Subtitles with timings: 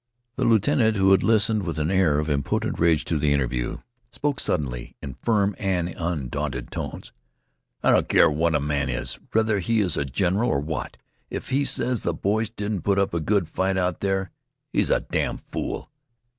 [0.35, 3.77] The lieutenant, who had listened with an air of impotent rage to the interview,
[4.09, 7.11] spoke suddenly in firm and undaunted tones.
[7.83, 10.97] "I don't care what a man is whether he is a general or what
[11.29, 14.31] if he says th' boys didn't put up a good fight out there
[14.73, 15.91] he's a damned fool."